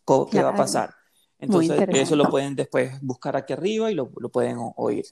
[0.07, 0.57] ¿Qué va a Claro.
[0.57, 0.91] pasar?
[1.39, 5.05] Entonces, eso lo pueden después buscar aquí arriba y lo, lo pueden oír.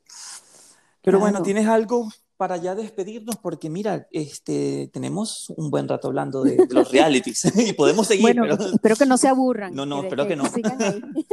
[1.03, 1.43] Pero bueno.
[1.43, 3.37] ¿tienes algo para ya despedirnos?
[3.37, 8.23] Porque mira, este, tenemos un buen rato hablando de, de los realities y podemos seguir,
[8.23, 9.75] Bueno, pero espero que no se aburran.
[9.75, 10.47] No, no, de- espero que no.
[10.47, 11.03] sigan ahí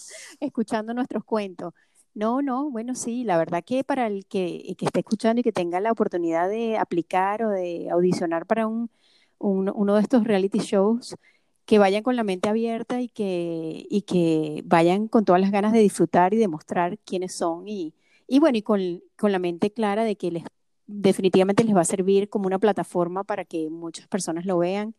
[0.40, 1.74] escuchando nuestros cuentos.
[2.14, 5.52] No, no, bueno, sí, la verdad que para el que, que esté escuchando y que
[5.52, 8.90] tenga la oportunidad de aplicar o de audicionar para un,
[9.38, 11.14] un- uno de estos reality shows,
[11.70, 15.72] que vayan con la mente abierta y que, y que vayan con todas las ganas
[15.72, 17.94] de disfrutar y demostrar quiénes son y,
[18.26, 20.42] y bueno, y con, con la mente clara de que les
[20.88, 24.96] definitivamente les va a servir como una plataforma para que muchas personas lo vean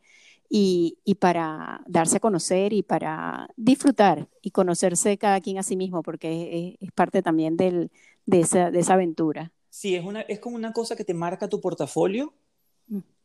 [0.50, 5.76] y, y para darse a conocer y para disfrutar y conocerse cada quien a sí
[5.76, 7.92] mismo, porque es, es parte también del,
[8.26, 9.52] de, esa, de esa aventura.
[9.70, 12.34] Sí, es, una, es como una cosa que te marca tu portafolio.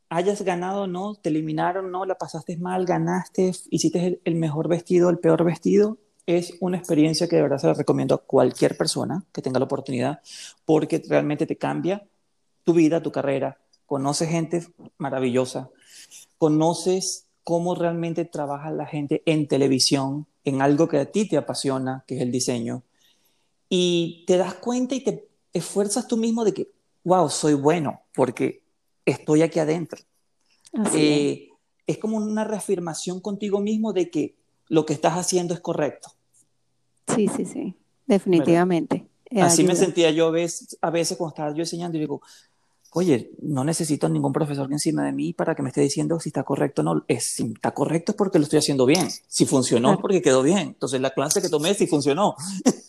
[0.08, 4.34] Hayas ganado o no, te eliminaron o no, la pasaste mal, ganaste, hiciste el, el
[4.36, 5.98] mejor vestido, el peor vestido.
[6.26, 9.66] Es una experiencia que de verdad se la recomiendo a cualquier persona que tenga la
[9.66, 10.20] oportunidad,
[10.64, 12.06] porque realmente te cambia
[12.64, 13.58] tu vida, tu carrera.
[13.86, 14.66] Conoces gente
[14.98, 15.70] maravillosa,
[16.38, 22.02] conoces cómo realmente trabaja la gente en televisión, en algo que a ti te apasiona,
[22.06, 22.82] que es el diseño,
[23.68, 26.68] y te das cuenta y te esfuerzas tú mismo de que,
[27.04, 28.62] wow, soy bueno, porque
[29.06, 30.00] estoy aquí adentro.
[30.74, 31.48] Así Eh,
[31.86, 34.34] es como una reafirmación contigo mismo de que
[34.68, 36.10] lo que estás haciendo es correcto.
[37.14, 37.74] Sí, sí, sí,
[38.06, 39.06] definitivamente.
[39.40, 42.20] Así me sentía yo a veces, a veces cuando estaba yo enseñando y digo,
[42.92, 46.42] oye, no necesito ningún profesor encima de mí para que me esté diciendo si está
[46.42, 47.04] correcto o no.
[47.08, 49.08] Es, si está correcto es porque lo estoy haciendo bien.
[49.28, 50.68] Si funcionó es porque quedó bien.
[50.68, 52.34] Entonces la clase que tomé sí funcionó.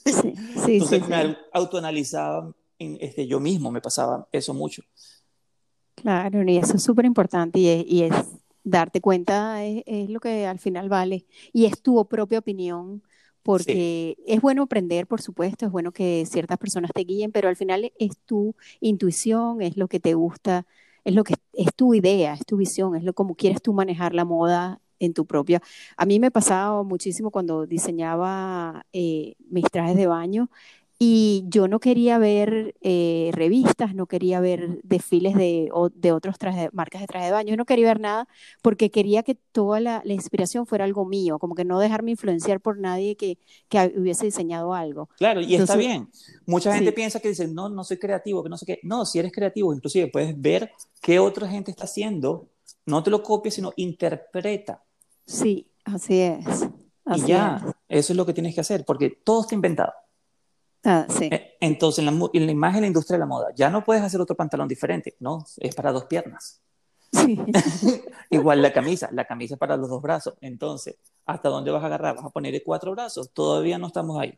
[0.08, 0.34] Sí, sí,
[0.66, 1.10] sí, Entonces sí.
[1.10, 2.50] me autoanalizaba
[2.80, 4.82] en, este, yo mismo, me pasaba eso mucho.
[5.98, 8.14] Claro, y eso es súper importante y es, y es
[8.64, 13.02] darte cuenta es, es lo que al final vale y es tu propia opinión
[13.42, 17.56] porque es bueno aprender, por supuesto, es bueno que ciertas personas te guíen, pero al
[17.56, 20.68] final es tu intuición, es lo que te gusta,
[21.06, 24.14] es lo que es tu idea, es tu visión, es lo como quieres tú manejar
[24.14, 25.62] la moda en tu propia.
[25.98, 30.50] A mí me pasaba muchísimo cuando diseñaba eh, mis trajes de baño
[31.00, 36.38] y yo no quería ver eh, revistas, no quería ver desfiles de, de otras
[36.74, 38.28] marcas de traje de baño, yo no quería ver nada
[38.64, 42.62] porque quería que toda la, la inspiración fuera algo mío, como que no dejarme influenciar
[42.62, 43.38] por nadie que,
[43.70, 45.10] que hubiese diseñado algo.
[45.18, 46.10] Claro, y está bien.
[46.46, 48.80] Mucha gente piensa que dice, no, no soy creativo, que no sé qué.
[48.84, 52.48] No, si eres creativo, inclusive puedes ver qué otra gente está haciendo.
[52.86, 54.84] No te lo copies, sino interpreta.
[55.26, 56.68] Sí, así es.
[57.06, 58.00] Así y ya, es.
[58.00, 59.94] eso es lo que tienes que hacer, porque todo está inventado.
[60.90, 61.26] Ah, sí.
[61.30, 63.84] Eh, Entonces, en la, en la imagen, en la industria de la moda, ya no
[63.84, 66.62] puedes hacer otro pantalón diferente, no, es para dos piernas.
[67.12, 67.38] Sí.
[68.30, 70.36] Igual la camisa, la camisa es para los dos brazos.
[70.40, 70.96] Entonces,
[71.26, 72.16] ¿hasta dónde vas a agarrar?
[72.16, 73.32] ¿Vas a ponerle cuatro brazos?
[73.34, 74.38] Todavía no estamos ahí.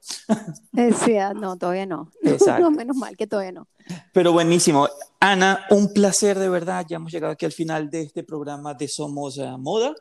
[0.75, 2.09] Eh, sí, ah, no, todavía no.
[2.23, 2.63] Exacto.
[2.63, 3.67] No, menos mal que todavía no.
[4.11, 4.87] Pero buenísimo.
[5.19, 6.85] Ana, un placer de verdad.
[6.87, 9.93] Ya hemos llegado aquí al final de este programa de Somos eh, Moda.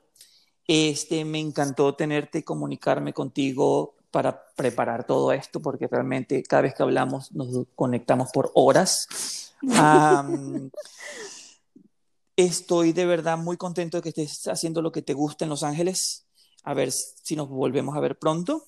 [0.67, 6.75] Este, me encantó tenerte y comunicarme contigo para preparar todo esto, porque realmente cada vez
[6.75, 9.55] que hablamos nos conectamos por horas.
[9.77, 10.71] Am,
[12.37, 15.63] estoy de verdad muy contento de que estés haciendo lo que te gusta en Los
[15.63, 16.27] Ángeles.
[16.65, 18.65] A ver si nos volvemos a ver pronto.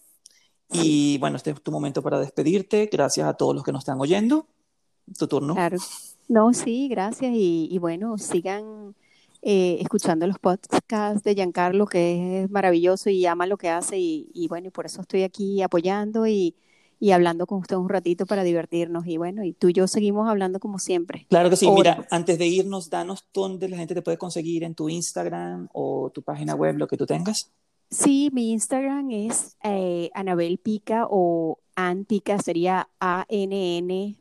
[0.72, 2.88] Y bueno, este es tu momento para despedirte.
[2.92, 4.46] Gracias a todos los que nos están oyendo.
[5.18, 5.54] Tu turno.
[5.54, 5.78] Claro.
[6.28, 7.32] No, sí, gracias.
[7.34, 8.94] Y, y bueno, sigan
[9.42, 14.46] eh, escuchando los podcasts de Giancarlo, que es maravilloso y ama lo que hace y,
[14.48, 16.54] bueno, y por eso estoy aquí apoyando y,
[16.98, 20.28] y, hablando con usted un ratito para divertirnos y bueno, y tú y yo seguimos
[20.28, 21.26] hablando como siempre.
[21.30, 24.74] Claro que sí, mira, antes de irnos, danos dónde la gente te puede conseguir en
[24.74, 27.50] tu Instagram o tu página web, lo que tú tengas.
[27.90, 34.20] Sí, mi Instagram es eh, Anabel Pica o Ann Pica, sería A-N-N-P-I-C-C-A.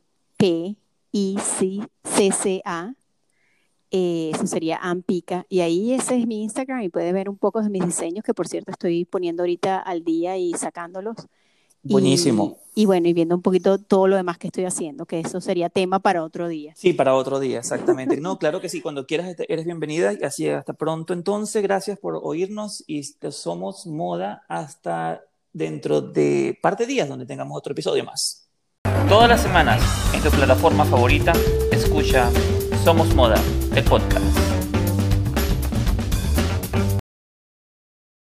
[3.90, 5.46] Eh, eso sería Ampica.
[5.48, 8.34] Y ahí ese es mi Instagram y puede ver un poco de mis diseños, que
[8.34, 11.16] por cierto estoy poniendo ahorita al día y sacándolos.
[11.82, 12.58] Buenísimo.
[12.74, 15.70] Y, bueno, y viendo un poquito todo lo demás que estoy haciendo, que eso sería
[15.70, 16.74] tema para otro día.
[16.76, 18.20] Sí, para otro día, exactamente.
[18.20, 21.12] No, claro que sí, cuando quieras este, eres bienvenida y así hasta pronto.
[21.14, 25.22] Entonces, gracias por oírnos y somos moda hasta
[25.52, 28.48] dentro de parte de días donde tengamos otro episodio más.
[29.08, 29.82] Todas las semanas
[30.14, 31.32] en tu plataforma favorita,
[31.72, 32.30] escucha
[32.84, 33.36] Somos Moda,
[33.74, 34.59] el podcast.